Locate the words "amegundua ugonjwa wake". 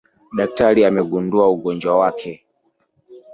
0.89-2.33